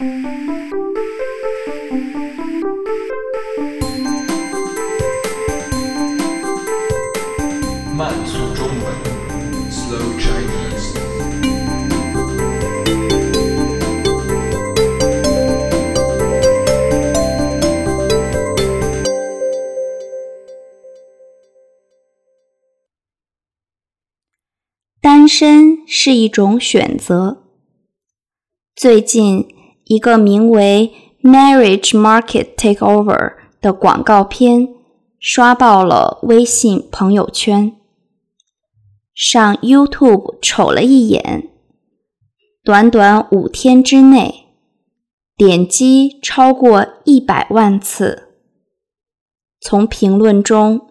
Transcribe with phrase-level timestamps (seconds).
[0.00, 0.06] 慢
[8.24, 8.86] 速中文
[9.68, 10.94] ，Slow Chinese。
[25.00, 27.42] 单身是一种选择。
[28.76, 29.57] 最近，
[29.88, 34.68] 一个名为 “Marriage Market Takeover” 的广告片
[35.18, 37.72] 刷爆了微信朋友圈。
[39.14, 41.48] 上 YouTube 瞅了一眼，
[42.62, 44.44] 短短五天之内，
[45.36, 48.28] 点击超过一百万次。
[49.60, 50.82] 从评论中，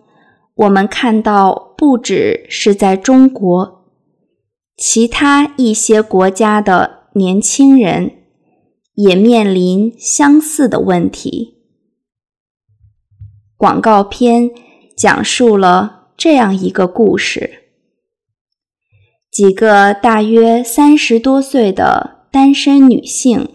[0.55, 3.85] 我们看到，不只是在中国，
[4.75, 8.16] 其他一些国家的年轻人
[8.97, 11.55] 也面临相似的问题。
[13.55, 14.49] 广告片
[14.95, 17.65] 讲述了这样一个故事。
[19.31, 23.47] 几个大约三十多岁的单身女性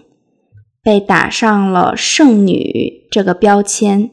[0.80, 4.12] 被打上了“剩女”这个标签。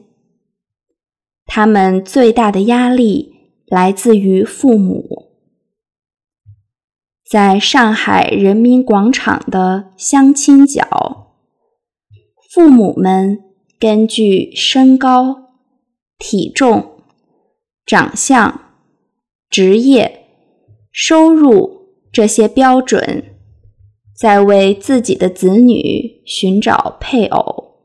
[1.46, 5.30] 她们最大的压力来自于父母。
[7.30, 11.19] 在上海人民广场的相亲角，
[12.52, 13.44] 父母们
[13.78, 15.52] 根据身高、
[16.18, 17.02] 体重、
[17.86, 18.72] 长相、
[19.48, 20.16] 职业。
[20.92, 23.36] 收入这些标准，
[24.12, 27.76] 在为自己的子女寻找配偶。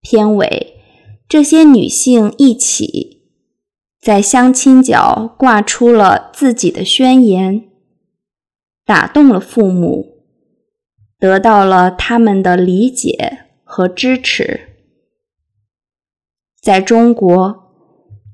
[0.00, 0.78] 片尾，
[1.28, 3.24] 这些女性一起
[4.00, 7.68] 在相亲角挂出了自己的宣言，
[8.86, 10.13] 打动了父母，
[11.24, 14.60] 得到了他们的理解和支持。
[16.60, 17.72] 在中国，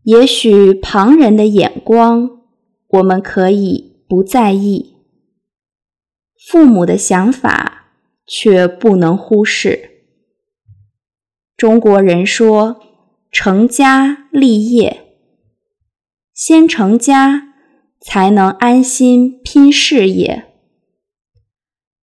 [0.03, 2.43] 也许旁人的眼光。
[2.89, 4.97] 我们可以不在意，
[6.49, 7.93] 父母的想法
[8.27, 10.03] 却不能忽视。
[11.57, 12.81] 中国人说
[13.31, 15.15] ：“成家立业，
[16.35, 17.55] 先成家
[18.01, 20.50] 才能安心拼事业。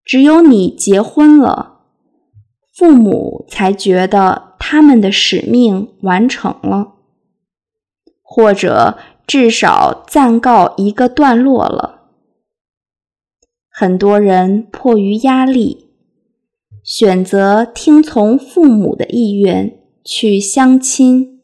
[0.06, 1.80] 只有你结婚了，
[2.74, 6.94] 父母才觉得他们的使命完成了，
[8.22, 8.96] 或者。”
[9.26, 12.02] 至少暂告一个段落了。
[13.68, 15.88] 很多人迫于压力，
[16.84, 21.40] 选择听从父母的意愿去相亲、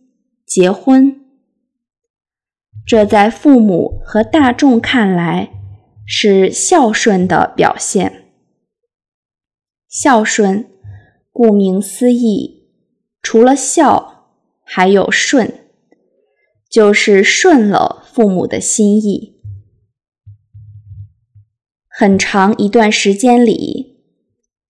[0.46, 1.22] 结婚。
[2.86, 5.50] 这在父母和大众看来
[6.06, 8.21] 是孝顺的表现。
[9.94, 10.70] 孝顺，
[11.32, 12.64] 顾名思义，
[13.20, 14.30] 除了孝，
[14.64, 15.66] 还有顺。
[16.70, 19.38] 就是顺了父母的心意。
[21.86, 23.98] 很长一段时间里，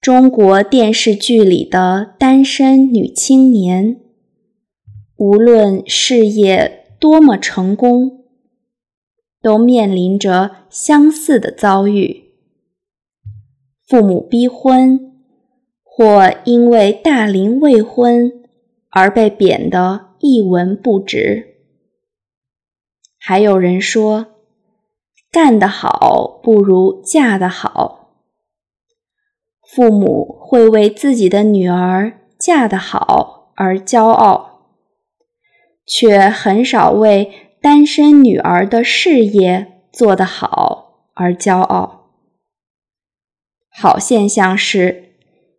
[0.01, 4.01] 中国电视剧里的单身女青年，
[5.15, 8.25] 无论事业多么成功，
[9.41, 12.33] 都面临着相似的遭遇：
[13.87, 15.12] 父母逼婚，
[15.95, 18.33] 或因为大龄未婚
[18.89, 21.59] 而被贬得一文不值。
[23.19, 24.29] 还有人说，
[25.31, 28.15] 干得好不如嫁得好。
[29.69, 34.69] 父母会为自己的女儿嫁得好而骄傲，
[35.87, 37.31] 却很少为
[37.61, 42.11] 单身女儿的事业做得好而骄傲。
[43.71, 45.12] 好现象是，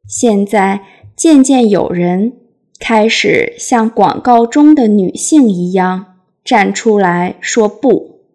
[0.07, 2.33] 现在渐渐有人
[2.79, 6.11] 开始像广告中的女性一样。
[6.43, 8.25] 站出来说不，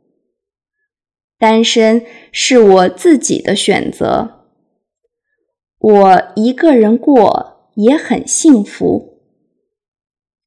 [1.39, 4.47] 单身是我自己的选择，
[5.79, 9.21] 我一个人过也很幸福。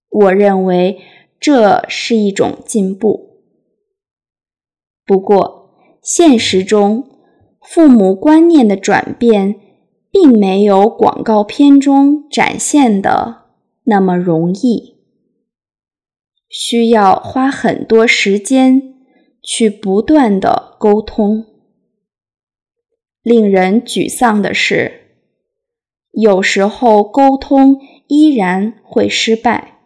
[0.09, 1.01] 我认为
[1.39, 3.43] 这是一种进步。
[5.05, 7.07] 不过，现实中
[7.61, 9.70] 父母观念的转变，
[10.11, 13.45] 并没有广告片中展现的
[13.85, 14.97] 那么容易。
[16.49, 18.93] 需要花很多时间
[19.41, 21.45] 去不断的沟通。
[23.23, 25.15] 令人沮丧的是，
[26.11, 29.79] 有时候沟通依然会失败。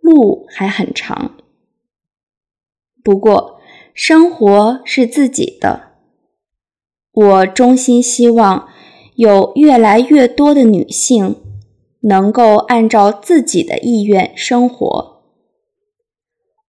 [0.00, 1.36] 路还很长，
[3.02, 3.58] 不过
[3.92, 5.93] 生活是自己的。
[7.14, 8.68] 我衷心希望
[9.14, 11.36] 有越来越多的女性
[12.00, 15.22] 能够按照自己的意愿生活，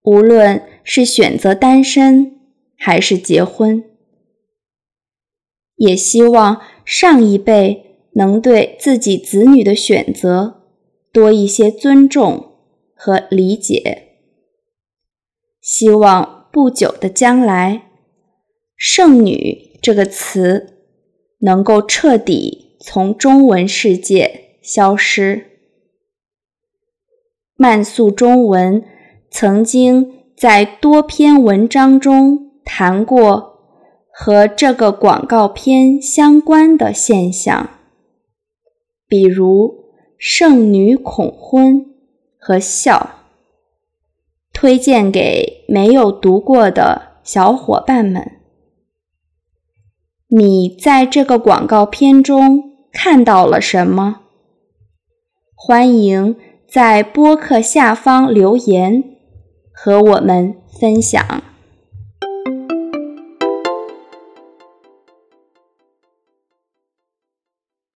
[0.04, 2.40] 无论是选择单身
[2.78, 3.84] 还是结婚。
[5.76, 10.64] 也希望上一辈能对自己子女的选择
[11.12, 12.54] 多一些尊重
[12.94, 14.04] 和理解。
[15.60, 17.90] 希望不久的将来
[18.78, 20.80] ，“剩女”这个词
[21.40, 25.46] 能够彻底从中文世界消失。
[27.56, 28.84] 慢速中文
[29.30, 33.54] 曾经在多篇文章中谈过。
[34.18, 37.70] 和这个广告片相关的现象，
[39.10, 41.86] 比如剩女恐婚
[42.38, 43.26] 和笑，
[44.54, 48.40] 推荐给没有读过的小伙伴们。
[50.30, 54.22] 你在这个广告片中看到了什么？
[55.54, 56.36] 欢迎
[56.68, 59.04] 在播客下方留言
[59.72, 61.44] 和我们分享。